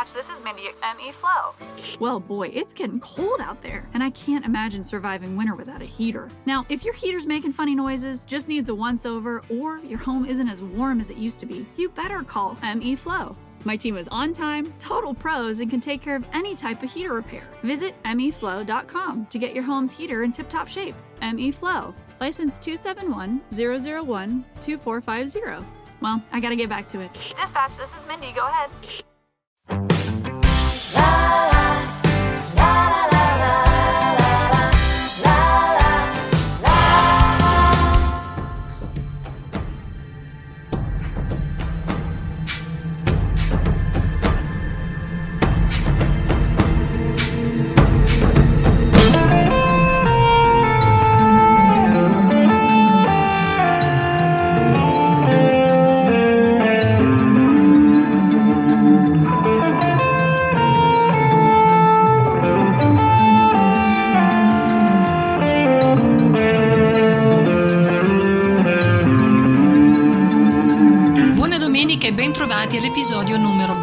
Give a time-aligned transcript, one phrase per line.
[0.00, 1.54] Dispatch, this is Mindy at ME Flow.
[1.98, 5.84] Well, boy, it's getting cold out there, and I can't imagine surviving winter without a
[5.84, 6.28] heater.
[6.46, 10.24] Now, if your heater's making funny noises, just needs a once over, or your home
[10.24, 13.36] isn't as warm as it used to be, you better call ME Flow.
[13.64, 16.90] My team is on time, total pros, and can take care of any type of
[16.90, 17.44] heater repair.
[17.62, 20.94] Visit meflow.com to get your home's heater in tip top shape.
[21.20, 25.66] ME Flow, license 271 001 2450.
[26.00, 27.10] Well, I gotta get back to it.
[27.36, 28.32] Dispatch, this is Mindy.
[28.32, 28.70] Go ahead.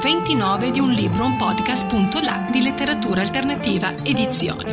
[0.08, 4.64] 29 di Un libro, un podcast.la di letteratura alternativa edizioni.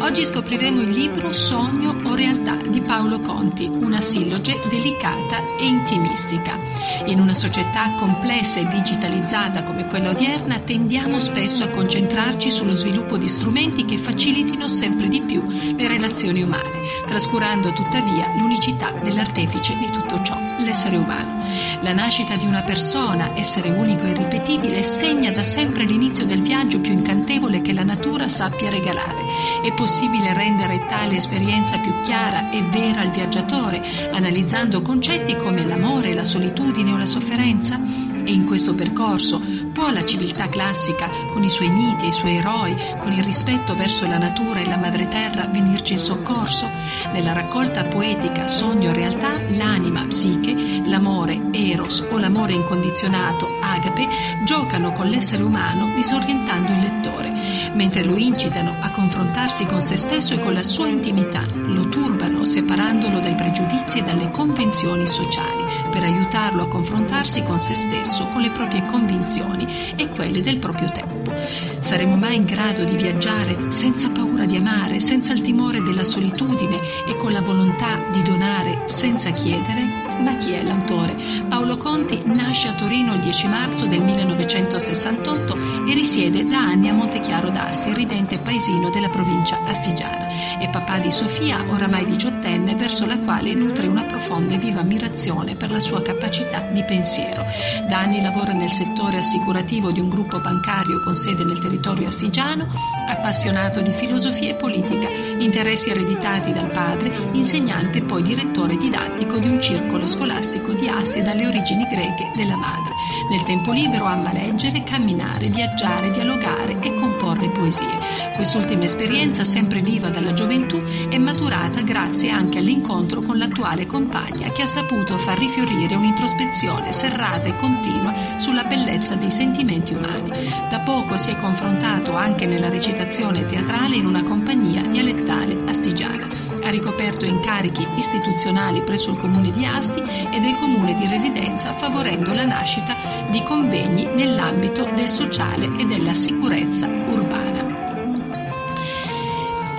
[0.00, 6.58] Oggi scopriremo il libro Sogno o realtà di Paolo Conti, una silloge delicata e intimistica.
[7.06, 13.16] In una società complessa e digitalizzata come quella odierna tendiamo spesso a concentrarci sullo sviluppo
[13.16, 15.44] di strumenti che facilitino sempre di più
[15.76, 21.42] le relazioni umane, trascurando tuttavia l'unicità dell'artefice di tutto ciò, l'essere umano.
[21.82, 26.80] La nascita di una persona, essere unico e irripetibile, segna da sempre l'inizio del viaggio
[26.80, 29.22] più incantevole che la natura sappia regalare.
[29.62, 36.14] È possibile rendere tale esperienza più chiara e vera al viaggiatore, analizzando concetti come l'amore,
[36.14, 37.78] la solitudine o la sofferenza?
[38.24, 39.38] E in questo percorso
[39.72, 43.74] può la civiltà classica, con i suoi miti e i suoi eroi, con il rispetto
[43.74, 46.66] verso la natura e la madre terra, venirci in soccorso?
[47.12, 50.54] Nella raccolta poetica Sogno e realtà, l'anima, psiche,
[50.86, 54.08] l'amore, eros o l'amore incondizionato, agape,
[54.44, 57.32] giocano con l'essere umano disorientando il lettore,
[57.74, 62.44] mentre lo incitano a confrontarsi con se stesso e con la sua intimità, lo turbano
[62.44, 65.64] separandolo dai pregiudizi e dalle convenzioni sociali,
[65.94, 70.90] per aiutarlo a confrontarsi con se stesso, con le proprie convinzioni e quelle del proprio
[70.90, 71.32] tempo.
[71.78, 76.80] Saremo mai in grado di viaggiare senza paura di amare, senza il timore della solitudine
[77.06, 80.03] e con la volontà di donare senza chiedere?
[80.20, 81.14] Ma chi è l'autore?
[81.48, 85.56] Paolo Conti nasce a Torino il 10 marzo del 1968
[85.88, 90.58] e risiede da anni a Montechiaro d'Asti, ridente paesino della provincia astigiana.
[90.58, 95.56] È papà di Sofia, oramai diciottenne, verso la quale nutre una profonda e viva ammirazione
[95.56, 97.44] per la sua capacità di pensiero.
[97.88, 102.66] Da anni lavora nel settore assicurativo di un gruppo bancario con sede nel territorio astigiano,
[103.08, 105.08] appassionato di filosofia e politica,
[105.38, 111.22] interessi ereditati dal padre, insegnante e poi direttore didattico di un circolo scolastico di Asti
[111.22, 112.92] dalle origini greche della madre.
[113.30, 118.32] Nel tempo libero ama leggere, camminare, viaggiare, dialogare e comporre poesie.
[118.34, 124.62] Quest'ultima esperienza, sempre viva dalla gioventù, è maturata grazie anche all'incontro con l'attuale compagna che
[124.62, 130.30] ha saputo far rifiorire un'introspezione serrata e continua sulla bellezza dei sentimenti umani.
[130.68, 136.28] Da poco si è confrontato anche nella recitazione teatrale in una compagnia dialettale astigiana.
[136.62, 142.32] Ha ricoperto incarichi istituzionali presso il comune di Asti e del comune di residenza, favorendo
[142.32, 142.96] la nascita
[143.30, 147.64] di convegni nell'ambito del sociale e della sicurezza urbana.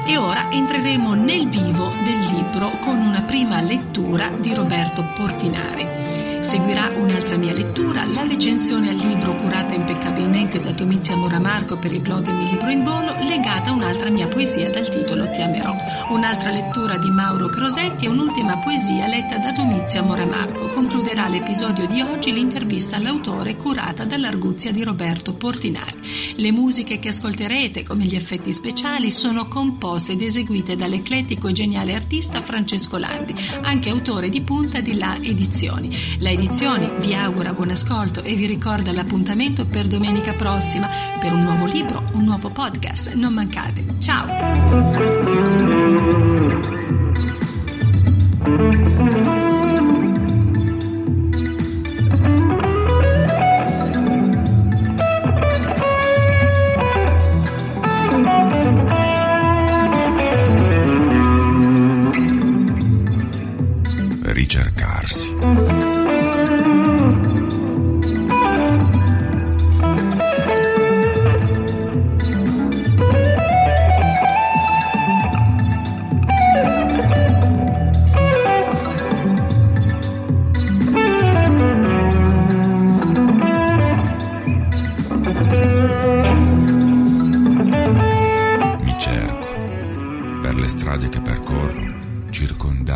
[0.07, 5.94] E ora entreremo nel vivo del libro con una prima lettura di Roberto Portinari.
[6.45, 12.01] Seguirà un'altra mia lettura, la recensione al libro curata impeccabilmente da Domizia Moramarco per il
[12.01, 15.75] blog Mi Libro in Volo, legata a un'altra mia poesia dal titolo Ti amerò.
[16.09, 20.65] Un'altra lettura di Mauro Crosetti e un'ultima poesia letta da Domizia Moramarco.
[20.67, 25.97] Concluderà l'episodio di oggi l'intervista all'autore curata dall'arguzia di Roberto Portinari.
[26.35, 31.95] Le musiche che ascolterete, come gli effetti speciali, sono composte ed eseguite dall'eclettico e geniale
[31.95, 33.33] artista Francesco Landi,
[33.63, 35.89] anche autore di punta di La Edizioni.
[36.19, 40.85] La Edizioni vi augura buon ascolto e vi ricorda l'appuntamento per domenica prossima
[41.17, 43.13] per un nuovo libro, un nuovo podcast.
[43.13, 43.85] Non mancate.
[43.99, 44.27] Ciao!
[64.35, 65.31] Ricercarsi.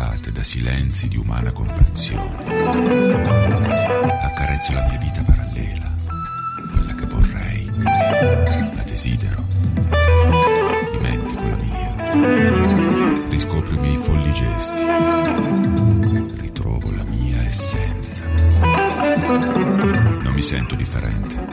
[0.00, 2.44] Circondate da silenzi di umana comprensione.
[4.22, 5.94] Accarezzo la mia vita parallela,
[6.72, 9.44] quella che vorrei, la desidero.
[10.92, 13.28] Dimentico la mia.
[13.28, 14.80] Riscopro i miei folli gesti.
[16.40, 18.24] Ritrovo la mia essenza.
[20.22, 21.46] Non mi sento differente,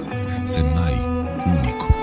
[0.44, 0.98] semmai
[1.44, 1.96] unico.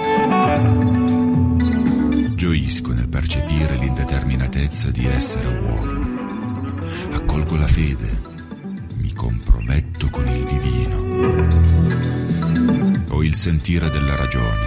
[2.34, 6.03] Gioisco nel percepire l'indeterminatezza di essere uomo.
[7.54, 8.10] Accolgo la fede,
[8.96, 10.96] mi comprometto con il divino.
[13.10, 14.66] Ho il sentire della ragione.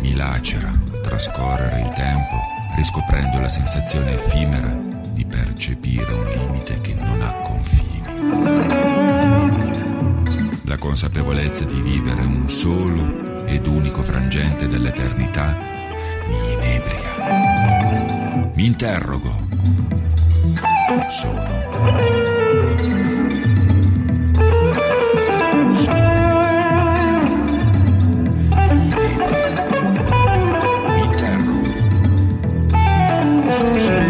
[0.00, 0.70] Mi lacera
[1.02, 2.38] trascorrere il tempo
[2.76, 4.78] riscoprendo la sensazione effimera
[5.12, 8.02] di percepire un limite che non ha confini.
[10.64, 15.56] La consapevolezza di vivere un solo ed unico frangente dell'eternità
[16.28, 17.14] mi inebria.
[18.54, 19.44] Mi interrogo.
[20.96, 21.46] Sono.
[33.76, 34.05] Mi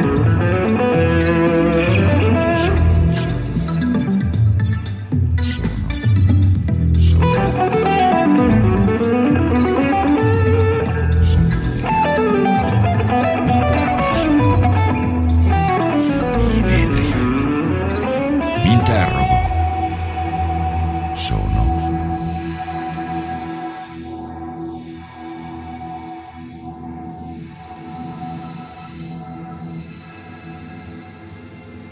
[18.87, 19.43] interrogo.
[21.17, 21.65] Sono.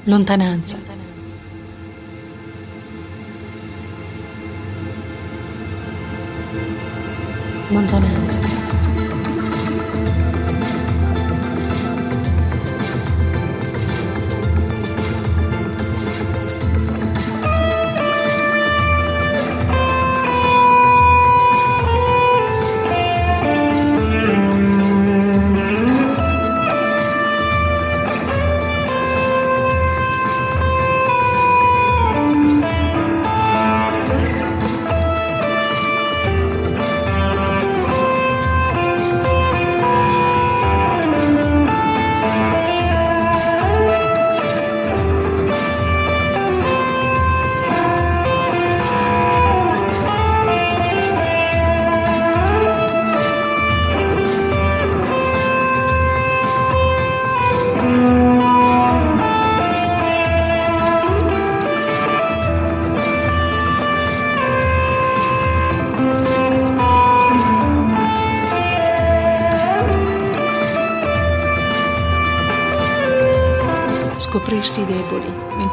[0.05, 0.79] Lontananza.
[7.71, 8.34] Lontananza.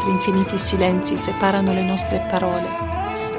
[0.01, 2.67] Mentre infiniti silenzi separano le nostre parole.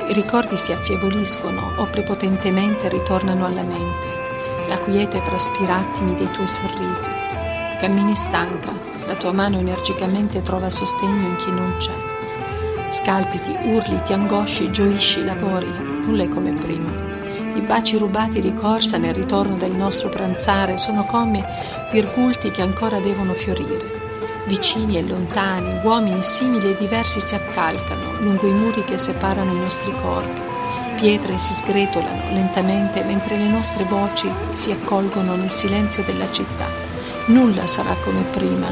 [0.08, 4.10] I ricordi si affievoliscono o prepotentemente ritornano alla mente.
[4.68, 7.10] La quiete traspira attimi dei tuoi sorrisi.
[7.78, 8.72] Cammini stanca,
[9.06, 11.94] la tua mano energicamente trova sostegno in chi non c'è.
[12.90, 15.70] Scalpiti, urli, ti angosci, gioisci, lavori,
[16.04, 16.90] nulla è come prima.
[17.54, 21.44] I baci rubati di corsa nel ritorno del nostro pranzare sono come
[21.90, 24.01] virgulti che ancora devono fiorire.
[24.46, 29.58] Vicini e lontani, uomini simili e diversi si accalcano lungo i muri che separano i
[29.58, 30.40] nostri corpi.
[30.96, 36.66] Pietre si sgretolano lentamente mentre le nostre voci si accolgono nel silenzio della città.
[37.26, 38.66] Nulla sarà come prima,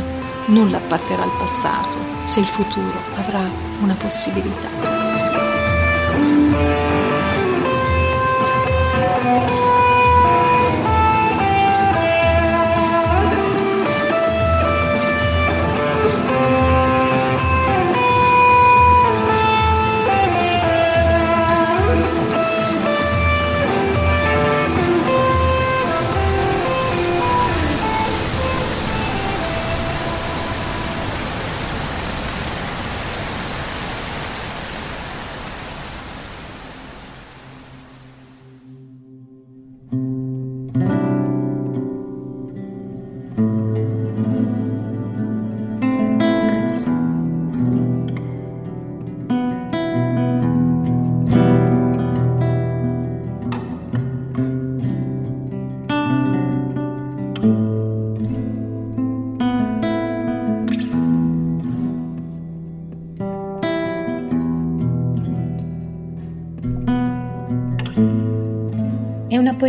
[0.47, 3.49] nulla apparterà al passato, se il futuro avrà
[3.81, 5.11] una possibilità.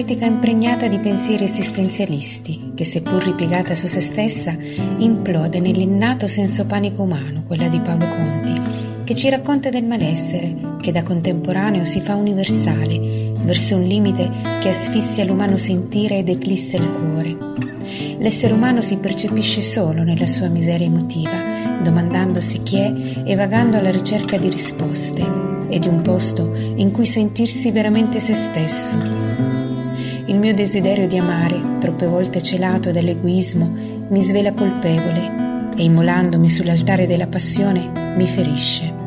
[0.01, 4.58] Poetica impregnata di pensieri esistenzialisti che, seppur ripiegata su se stessa,
[4.98, 10.91] implode nell'innato senso panico umano, quella di Paolo Conti, che ci racconta del malessere che
[10.91, 14.27] da contemporaneo si fa universale, verso un limite
[14.60, 17.38] che asfissia l'umano sentire ed eclissa il cuore.
[18.17, 23.91] L'essere umano si percepisce solo nella sua miseria emotiva, domandandosi chi è e vagando alla
[23.91, 25.24] ricerca di risposte
[25.70, 29.50] e di un posto in cui sentirsi veramente se stesso
[30.31, 33.69] il mio desiderio di amare, troppe volte celato dall'egoismo,
[34.07, 39.00] mi svela colpevole e immolandomi sull'altare della passione mi ferisce.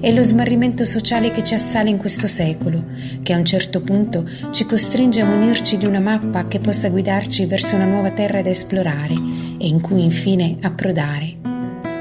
[0.00, 2.82] È lo smarrimento sociale che ci assale in questo secolo,
[3.22, 7.44] che a un certo punto ci costringe a munirci di una mappa che possa guidarci
[7.44, 9.14] verso una nuova terra da esplorare
[9.58, 11.34] e in cui infine approdare.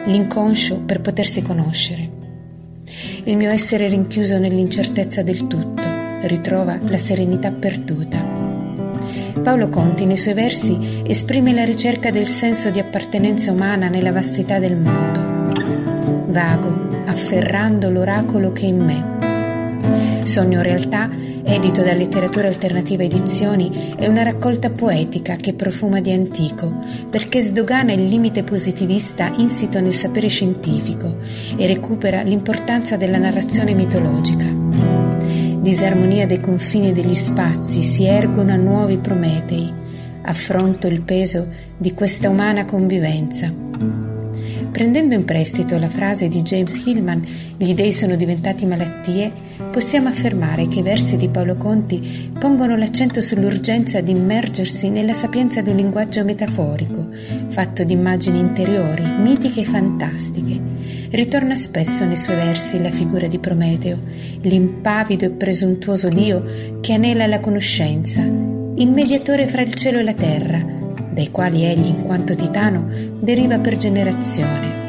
[0.06, 2.10] L'inconscio per potersi conoscere.
[3.26, 5.95] Il mio essere rinchiuso nell'incertezza del tutto
[6.28, 8.36] ritrova la serenità perduta.
[9.42, 14.60] Paolo Conti nei suoi versi esprime la ricerca del senso di appartenenza umana nella vastità
[14.60, 16.32] del mondo.
[16.32, 20.24] Vago, afferrando l'oracolo che è in me.
[20.26, 21.10] Sogno realtà,
[21.44, 26.74] edito da Letteratura Alternativa Edizioni, è una raccolta poetica che profuma di antico,
[27.10, 31.18] perché sdogana il limite positivista insito nel sapere scientifico
[31.56, 34.65] e recupera l'importanza della narrazione mitologica
[35.66, 39.74] disarmonia dei confini degli spazi, si ergono a nuovi Prometei,
[40.22, 43.52] affronto il peso di questa umana convivenza.
[44.72, 47.26] Prendendo in prestito la frase di James Hillman,
[47.58, 49.32] gli dei sono diventati malattie,
[49.72, 55.62] possiamo affermare che i versi di Paolo Conti pongono l'accento sull'urgenza di immergersi nella sapienza
[55.62, 57.08] di un linguaggio metaforico,
[57.48, 60.75] fatto di immagini interiori, mitiche e fantastiche,
[61.12, 64.00] ritorna spesso nei suoi versi la figura di Prometeo,
[64.42, 70.14] l'impavido e presuntuoso Dio che anela la conoscenza, il mediatore fra il cielo e la
[70.14, 70.64] terra,
[71.12, 72.88] dai quali egli, in quanto titano,
[73.20, 74.84] deriva per generazione.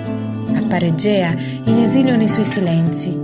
[0.54, 3.16] Appare Gea in esilio nei suoi silenzi.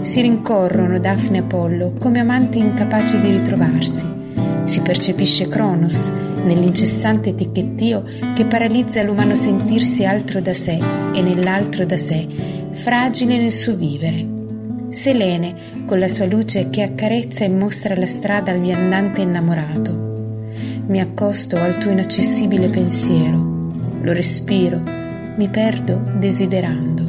[0.00, 4.06] Si rincorrono Daphne e Apollo come amanti incapaci di ritrovarsi.
[4.64, 6.10] Si percepisce Cronos
[6.44, 10.78] nell'incessante etichettio che paralizza l'umano sentirsi altro da sé
[11.12, 12.26] e nell'altro da sé,
[12.72, 14.32] fragile nel suo vivere.
[14.90, 15.54] Selene,
[15.86, 20.02] con la sua luce che accarezza e mostra la strada al viandante innamorato.
[20.86, 23.72] Mi accosto al tuo inaccessibile pensiero,
[24.02, 24.80] lo respiro,
[25.36, 27.04] mi perdo desiderando.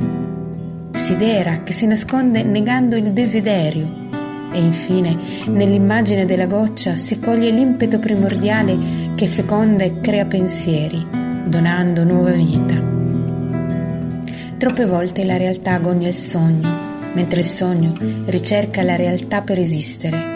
[0.94, 4.04] Sidera che si nasconde negando il desiderio
[4.52, 11.08] e infine nell'immagine della goccia si coglie l'impeto primordiale che feconda e crea pensieri,
[11.48, 12.94] donando nuova vita.
[14.58, 16.70] Troppe volte la realtà agonia il sogno,
[17.14, 20.34] mentre il sogno ricerca la realtà per esistere.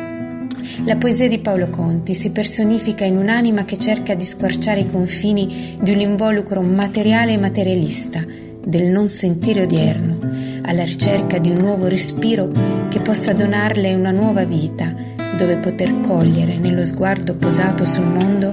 [0.86, 5.76] La poesia di Paolo Conti si personifica in un'anima che cerca di squarciare i confini
[5.82, 8.24] di un involucro materiale e materialista,
[8.66, 10.20] del non sentire odierno,
[10.62, 12.50] alla ricerca di un nuovo respiro
[12.88, 15.09] che possa donarle una nuova vita,
[15.40, 18.52] dove poter cogliere nello sguardo posato sul mondo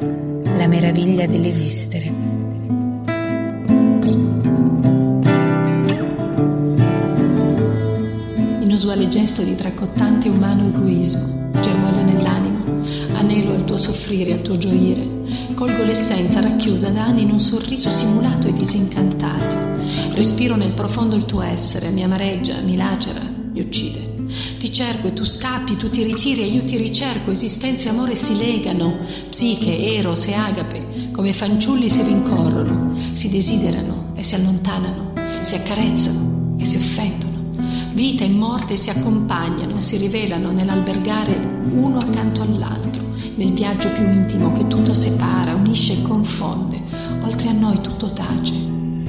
[0.57, 2.13] la meraviglia dell'esistere.
[8.61, 12.63] Inusuale gesto di tracottante umano egoismo, germoglia nell'anima,
[13.15, 15.09] anelo al tuo soffrire, al tuo gioire,
[15.55, 19.57] colgo l'essenza racchiusa da anni in un sorriso simulato e disincantato,
[20.13, 24.16] respiro nel profondo il tuo essere, mi amareggia, mi lacera, mi uccide.
[24.59, 28.15] Ti cerco e tu scappi, tu ti ritiri e io ti ricerco, esistenza e amore
[28.15, 35.13] si legano, psiche, eros e agape, come fanciulli si rincorrono, si desiderano e si allontanano,
[35.43, 37.35] si accarezzano e si offendono.
[37.93, 41.35] Vita e morte si accompagnano, si rivelano nell'albergare
[41.71, 43.03] uno accanto all'altro,
[43.37, 46.83] nel viaggio più intimo che tutto separa, unisce e confonde.
[47.23, 48.53] Oltre a noi tutto tace,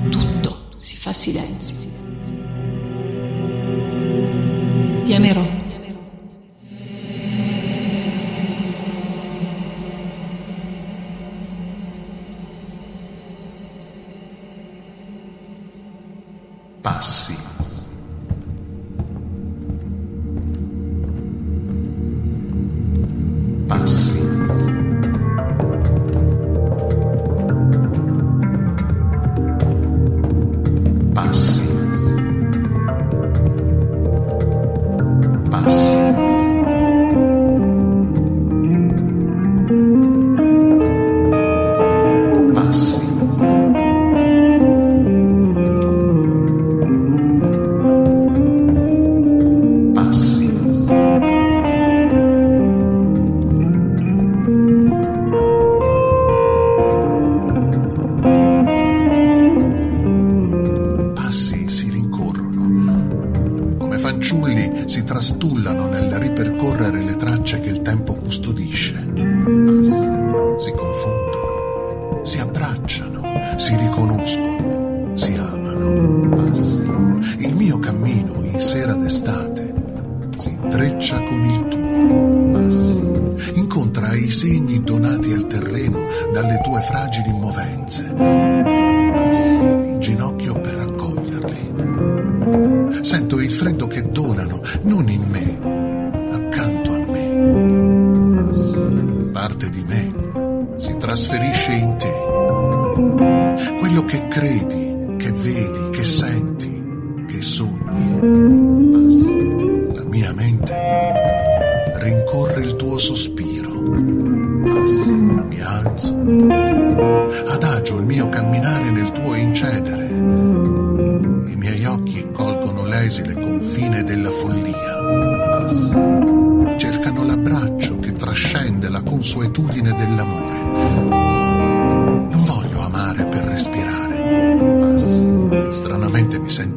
[0.10, 2.07] tutto si fa silenzio.
[5.08, 5.58] Ti amerò.
[77.98, 79.74] Cammino in sera d'estate
[80.38, 83.56] si intreccia con il tuo.
[83.56, 88.14] Incontra i segni donati al terreno dalle tue fragili movenze.
[88.16, 91.74] In ginocchio per raccoglierli.
[93.02, 95.58] Sento il freddo che donano, non in me,
[96.32, 97.26] accanto a me.
[99.32, 100.14] Parte di me
[100.78, 101.57] si trasferisce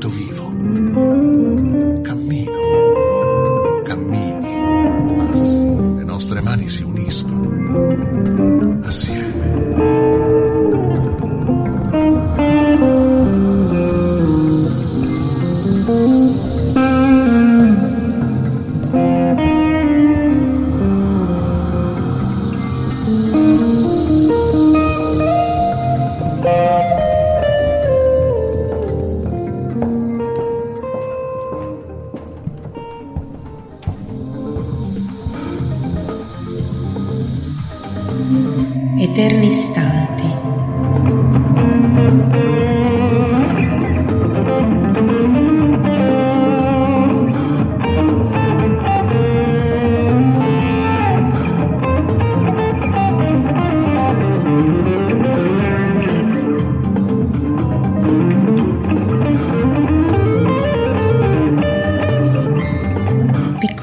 [0.01, 1.30] Stranamente mi sento vivo.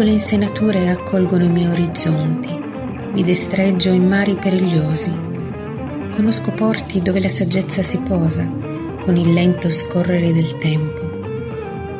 [0.07, 2.57] Piccole insenature accolgono i miei orizzonti.
[3.11, 5.11] Mi destreggio in mari perigliosi.
[6.11, 8.47] Conosco porti dove la saggezza si posa,
[9.01, 11.01] con il lento scorrere del tempo.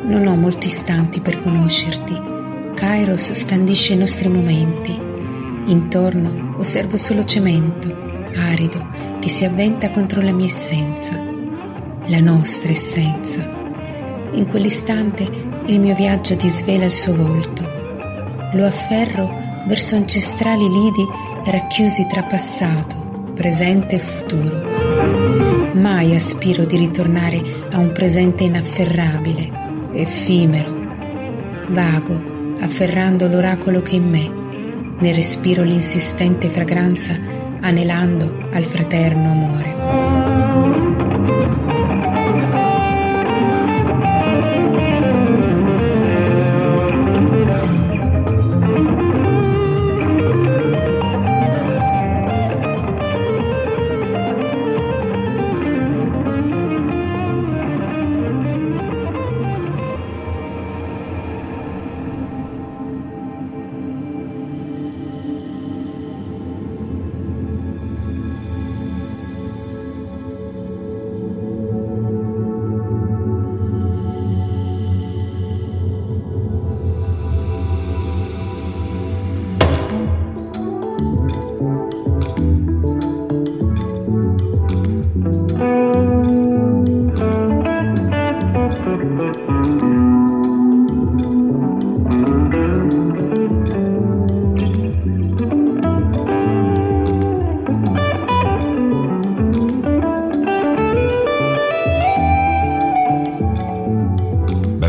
[0.04, 2.18] Non ho molti istanti per conoscerti.
[2.74, 4.98] Kairos scandisce i nostri momenti.
[5.66, 7.94] Intorno osservo solo cemento,
[8.36, 8.86] arido,
[9.20, 11.22] che si avventa contro la mia essenza,
[12.06, 13.46] la nostra essenza.
[14.32, 15.28] In quell'istante
[15.66, 17.77] il mio viaggio disvela il suo volto.
[18.52, 21.06] Lo afferro verso ancestrali lidi
[21.44, 25.72] racchiusi tra passato, presente e futuro.
[25.74, 29.50] Mai aspiro di ritornare a un presente inafferrabile,
[29.92, 30.72] effimero.
[31.68, 34.30] Vago, afferrando l'oracolo che in me,
[34.98, 37.16] ne respiro l'insistente fragranza,
[37.60, 40.37] anelando al fraterno amore.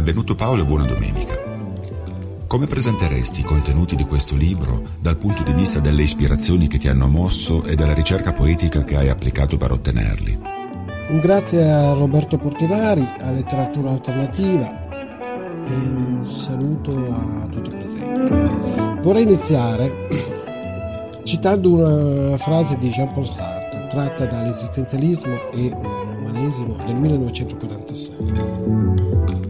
[0.10, 1.38] Benvenuto Paolo e buona domenica.
[2.48, 6.88] Come presenteresti i contenuti di questo libro dal punto di vista delle ispirazioni che ti
[6.88, 10.40] hanno mosso e della ricerca poetica che hai applicato per ottenerli?
[11.10, 14.88] Un grazie a Roberto Portinari, a Letteratura Alternativa
[15.68, 19.02] e un saluto a tutti i presenti.
[19.02, 29.49] Vorrei iniziare citando una frase di Jean-Paul Sartre tratta dall'esistenzialismo e l'umanesimo del 1946.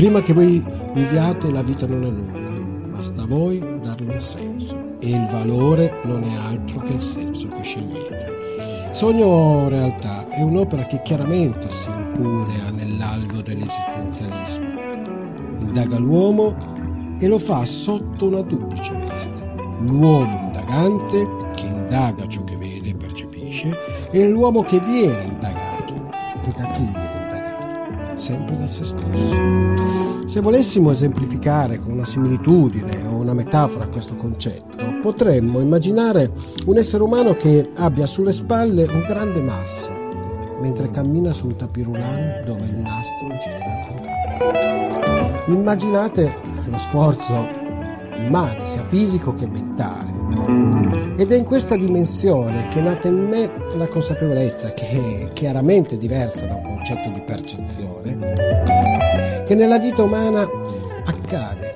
[0.00, 4.82] Prima che voi viviate la vita non è nulla, basta a voi darle un senso
[4.98, 8.88] e il valore non è altro che il senso che scegliete.
[8.92, 14.68] Sogno realtà è un'opera che chiaramente si incurea nell'alveo dell'esistenzialismo.
[15.66, 16.56] Indaga l'uomo
[17.18, 19.52] e lo fa sotto una duplice veste.
[19.80, 23.76] l'uomo indagante che indaga ciò che vede e percepisce
[24.12, 27.09] e l'uomo che viene indagato e da chi viene
[28.20, 30.26] sempre da se stesso.
[30.26, 36.30] Se volessimo esemplificare con una similitudine o una metafora questo concetto, potremmo immaginare
[36.66, 40.00] un essere umano che abbia sulle spalle un grande masso
[40.60, 45.44] mentre cammina su un tapirulan dove il nastro gira al contrario.
[45.46, 47.69] Immaginate lo sforzo
[48.26, 50.18] immane, sia fisico che mentale.
[51.16, 55.98] Ed è in questa dimensione che è nata in me la consapevolezza, che è chiaramente
[55.98, 60.48] diversa da un concetto di percezione, che nella vita umana
[61.04, 61.74] accade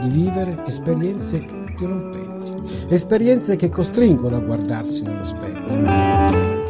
[0.00, 1.44] di vivere esperienze
[1.76, 6.22] dirompenti, esperienze che costringono a guardarsi nello specchio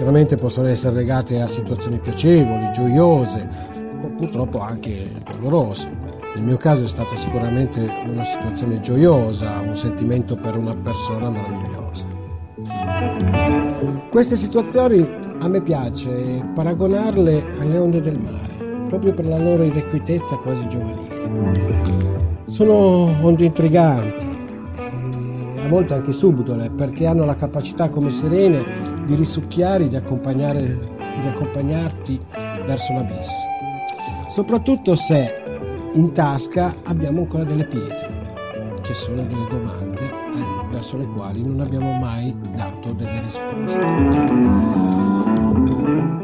[0.03, 3.49] Chiaramente possono essere legate a situazioni piacevoli, gioiose
[4.03, 6.02] o purtroppo anche dolorose.
[6.35, 12.07] Nel mio caso è stata sicuramente una situazione gioiosa, un sentimento per una persona meravigliosa.
[14.11, 15.07] Queste situazioni
[15.41, 21.83] a me piace paragonarle alle onde del mare, proprio per la loro irrequietezza quasi giovanile.
[22.47, 24.27] Sono onde intriganti,
[25.65, 28.65] a volte anche subdole, perché hanno la capacità come sirene
[29.05, 32.21] di risucchiare, di, di accompagnarti
[32.65, 33.51] verso l'abisso.
[34.29, 35.42] Soprattutto se
[35.95, 40.21] in tasca abbiamo ancora delle pietre, che sono delle domande
[40.71, 43.79] verso le quali non abbiamo mai dato delle risposte.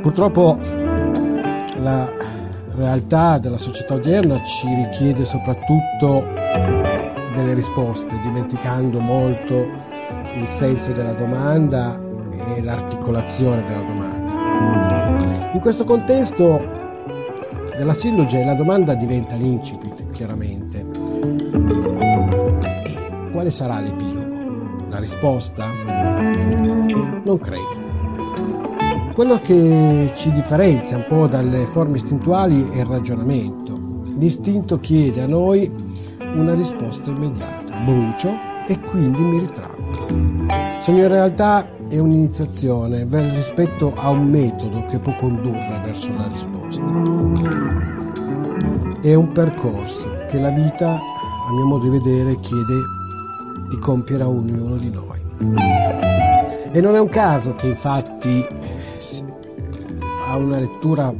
[0.00, 0.58] Purtroppo
[1.80, 2.10] la
[2.74, 6.26] realtà della società odierna ci richiede soprattutto
[7.34, 9.68] delle risposte, dimenticando molto
[10.34, 12.00] il senso della domanda
[12.56, 15.16] e l'articolazione della domanda.
[15.52, 16.86] In questo contesto
[17.78, 20.84] della silloge la domanda diventa l'incipit, chiaramente.
[22.60, 24.86] E quale sarà l'epilogo?
[24.90, 25.64] La risposta?
[27.22, 27.86] Non credo.
[29.14, 33.78] Quello che ci differenzia un po' dalle forme istintuali è il ragionamento.
[34.16, 35.72] L'istinto chiede a noi
[36.34, 37.76] una risposta immediata.
[37.84, 38.30] Brucio
[38.66, 40.80] e quindi mi ritraggo.
[40.80, 46.57] Sono in realtà è un'iniziazione rispetto a un metodo che può condurre verso la risposta.
[49.00, 52.74] È un percorso che la vita, a mio modo di vedere, chiede
[53.68, 55.20] di compiere a ognuno di noi.
[56.70, 58.46] E non è un caso che infatti
[60.26, 61.14] a una lettura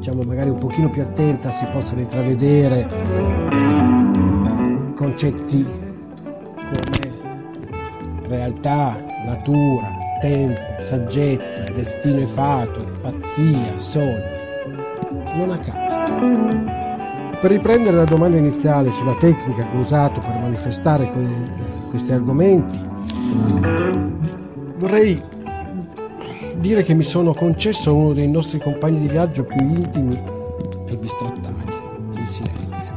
[0.00, 2.88] diciamo magari un pochino più attenta si possano intravedere
[4.96, 5.64] concetti
[6.54, 7.20] come
[8.26, 9.88] realtà, natura,
[10.20, 14.49] tempo, saggezza, destino e fato, pazzia, sogni.
[15.34, 17.38] Non a caso.
[17.40, 22.78] Per riprendere la domanda iniziale sulla tecnica che ho usato per manifestare que- questi argomenti,
[24.76, 25.20] vorrei
[26.58, 30.20] dire che mi sono concesso uno dei nostri compagni di viaggio più intimi
[30.86, 31.72] e distrattati,
[32.14, 32.94] il silenzio.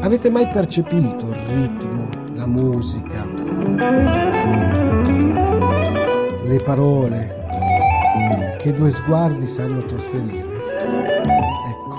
[0.00, 3.24] Avete mai percepito il ritmo, la musica,
[6.42, 7.42] le parole
[8.64, 10.48] che due sguardi sanno trasferire.
[11.68, 11.96] Ecco,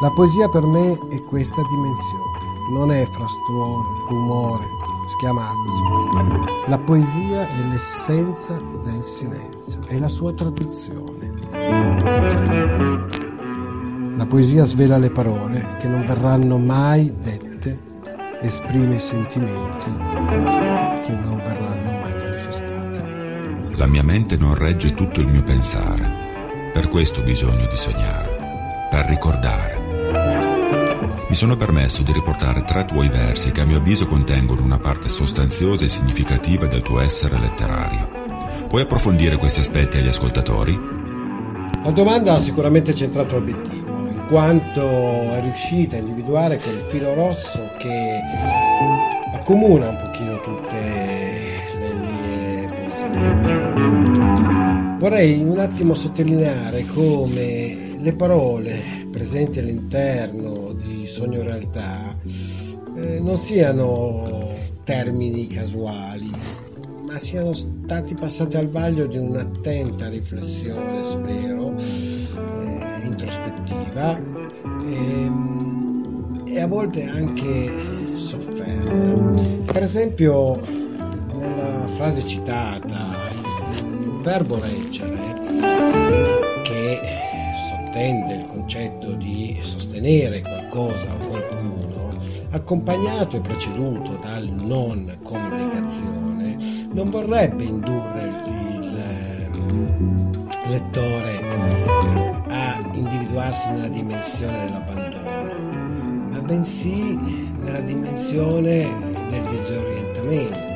[0.00, 4.66] la poesia per me è questa dimensione, non è frastuono, rumore,
[5.06, 6.66] schiamazzo.
[6.66, 11.30] La poesia è l'essenza del silenzio, è la sua traduzione.
[14.16, 17.78] La poesia svela le parole che non verranno mai dette,
[18.40, 19.92] esprime i sentimenti
[21.02, 21.99] che non verranno mai.
[23.80, 28.36] La mia mente non regge tutto il mio pensare, per questo ho bisogno di sognare,
[28.90, 29.78] per ricordare.
[31.26, 35.08] Mi sono permesso di riportare tre tuoi versi che a mio avviso contengono una parte
[35.08, 38.66] sostanziosa e significativa del tuo essere letterario.
[38.68, 40.78] Puoi approfondire questi aspetti agli ascoltatori?
[41.82, 47.70] La domanda ha sicuramente centrato l'obiettivo, in quanto è riuscita a individuare quel filo rosso
[47.78, 48.20] che
[49.32, 53.69] accomuna un pochino tutte le mie poesie.
[55.00, 62.14] Vorrei un attimo sottolineare come le parole presenti all'interno di Sogno Realtà
[62.96, 64.52] eh, non siano
[64.84, 66.30] termini casuali,
[67.06, 76.60] ma siano stati passati al vaglio di un'attenta riflessione, spero, eh, introspettiva e, ehm, e
[76.60, 78.92] a volte anche sofferta.
[79.72, 80.60] Per esempio,
[81.38, 83.19] nella frase citata,
[84.20, 85.16] verbo leggere,
[86.62, 87.00] che
[87.68, 92.08] sottende il concetto di sostenere qualcosa o qualcuno,
[92.50, 96.56] accompagnato e preceduto dal non comunicazione,
[96.92, 101.38] non vorrebbe indurre il eh, lettore
[102.48, 107.16] a individuarsi nella dimensione dell'abbandono, ma bensì
[107.58, 108.86] nella dimensione
[109.30, 110.69] del disorientamento.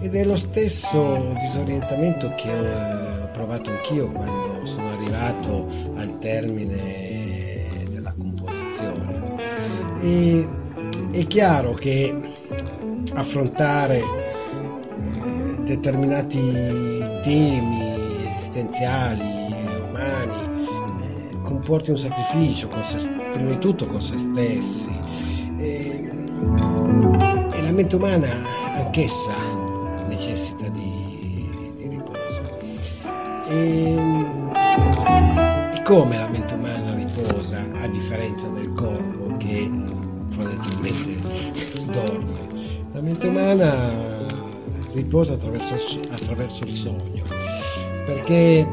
[0.00, 8.12] Ed è lo stesso disorientamento che ho provato anch'io quando sono arrivato al termine della
[8.12, 9.22] composizione.
[10.00, 10.48] E
[11.10, 12.16] è chiaro che
[13.14, 16.40] affrontare eh, determinati
[17.22, 19.54] temi esistenziali,
[19.88, 20.66] umani,
[21.02, 24.96] eh, comporti un sacrificio, se, prima di tutto con se stessi.
[25.58, 26.08] E,
[27.52, 28.28] e la mente umana
[28.74, 29.47] anch'essa
[33.50, 33.96] E,
[35.74, 39.70] e come la mente umana riposa a differenza del corpo che
[40.28, 41.16] fondamentalmente
[41.90, 42.32] dorme.
[42.92, 43.90] La mente umana
[44.92, 45.76] riposa attraverso,
[46.10, 47.24] attraverso il sogno,
[48.04, 48.66] perché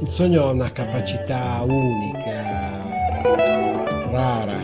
[0.00, 2.78] il sogno ha una capacità unica,
[4.10, 4.60] rara,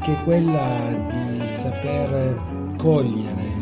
[0.00, 2.40] che è quella di saper
[2.78, 3.52] cogliere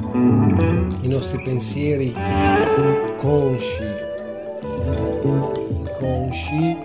[1.03, 2.15] i nostri pensieri
[3.17, 3.92] consci,
[5.23, 6.77] inconsci,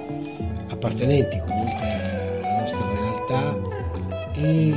[0.70, 3.76] appartenenti comunque alla nostra realtà
[4.34, 4.74] e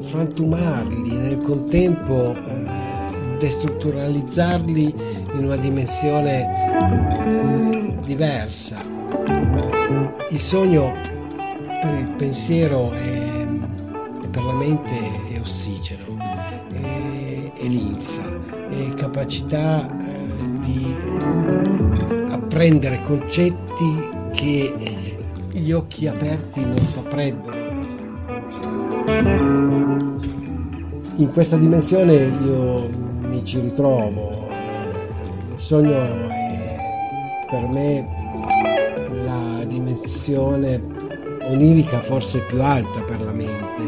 [0.00, 4.94] frantumarli, nel contempo eh, destrutturalizzarli
[5.34, 6.48] in una dimensione
[7.24, 8.80] eh, diversa.
[10.30, 10.92] Il sogno
[11.80, 13.46] per il pensiero e
[14.30, 14.92] per la mente
[15.32, 16.16] è ossigeno,
[19.18, 20.94] capacità eh, di
[22.30, 24.72] apprendere concetti che
[25.50, 27.58] gli occhi aperti non saprebbero.
[31.16, 32.88] In questa dimensione io
[33.22, 34.48] mi ci ritrovo.
[35.52, 36.76] Il sogno è
[37.50, 38.08] per me
[39.24, 40.80] la dimensione
[41.42, 43.82] onirica forse più alta per la mente,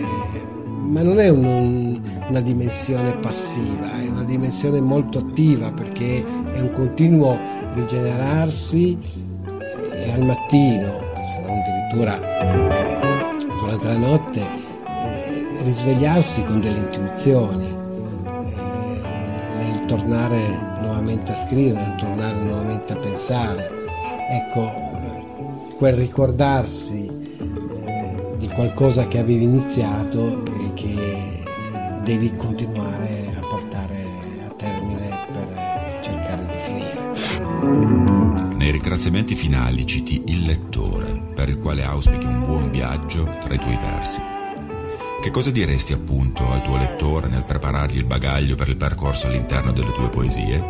[0.88, 6.70] ma non è un, una dimensione passiva, è una dimensione molto attiva perché è un
[6.70, 7.36] continuo
[7.74, 8.96] rigenerarsi
[9.92, 11.08] e al mattino
[11.90, 12.18] addirittura
[13.60, 17.72] durante la notte eh, risvegliarsi con delle intuizioni, eh,
[19.56, 20.38] nel tornare
[20.82, 23.70] nuovamente a scrivere, nel tornare nuovamente a pensare.
[24.30, 24.70] Ecco,
[25.76, 27.10] quel ricordarsi
[27.84, 31.19] eh, di qualcosa che avevi iniziato e che
[32.10, 34.04] devi continuare a portare
[34.44, 38.56] a termine per cercare di finire.
[38.56, 43.58] Nei ringraziamenti finali citi il lettore per il quale auspichi un buon viaggio tra i
[43.60, 44.20] tuoi versi.
[45.22, 49.70] Che cosa diresti appunto al tuo lettore nel preparargli il bagaglio per il percorso all'interno
[49.70, 50.68] delle tue poesie?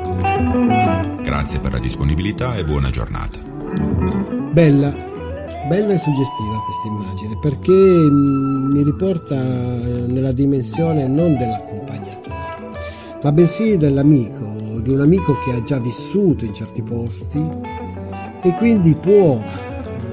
[1.23, 3.39] Grazie per la disponibilità e buona giornata.
[4.53, 4.95] Bella,
[5.69, 12.71] bella e suggestiva questa immagine perché mm, mi riporta nella dimensione non dell'accompagnatore,
[13.23, 17.49] ma bensì dell'amico, di un amico che ha già vissuto in certi posti
[18.43, 19.39] e quindi può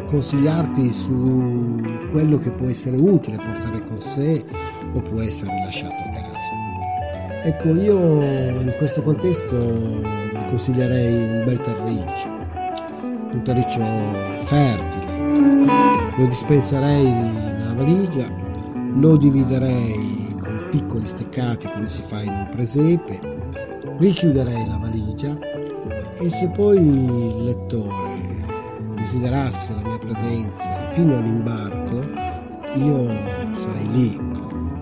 [0.07, 1.81] consigliarti su
[2.11, 4.43] quello che può essere utile portare con sé
[4.93, 6.67] o può essere lasciato a casa.
[7.43, 8.21] Ecco, io
[8.61, 9.55] in questo contesto
[10.47, 12.27] consiglierei un bel terriccio,
[13.33, 13.81] un terriccio
[14.37, 15.06] fertile,
[16.17, 18.25] lo dispenserei nella valigia,
[18.93, 23.19] lo dividerei con piccoli steccati come si fa in un presepe,
[23.97, 25.37] richiuderei la valigia
[26.19, 28.45] e se poi il lettore
[28.95, 32.01] desiderasse la mia presenza fino all'imbarco,
[32.75, 33.07] io
[33.53, 34.19] sarei lì,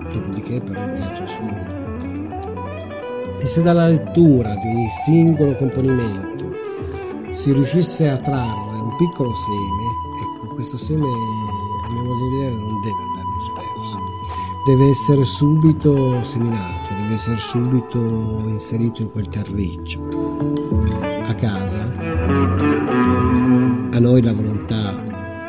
[0.09, 1.83] dopodiché per il viaggio suo.
[3.39, 6.53] E se dalla lettura di ogni singolo componimento
[7.33, 9.94] si riuscisse a trarre un piccolo seme,
[10.67, 13.99] questo seme a mio modo di vedere non deve andare disperso,
[14.65, 17.99] deve essere subito seminato, deve essere subito
[18.47, 20.07] inserito in quel terriccio.
[21.03, 21.91] A casa
[23.91, 24.91] a noi la volontà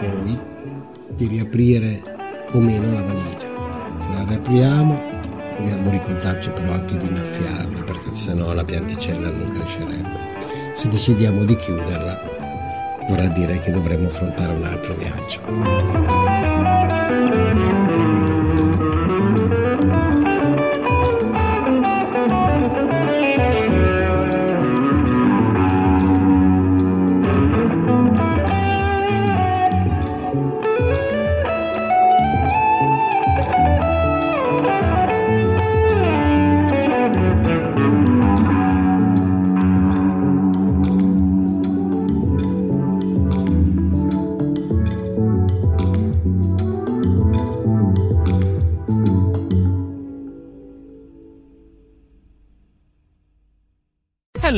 [0.00, 0.38] poi
[1.16, 2.02] di riaprire
[2.52, 3.98] o meno la valigia.
[3.98, 5.00] Se la riapriamo
[5.56, 10.74] dobbiamo ricordarci però anche di innaffiarla perché sennò la pianticella non crescerebbe.
[10.74, 12.35] Se decidiamo di chiuderla
[13.06, 15.40] vorrà dire che dovremo affrontare un altro viaggio.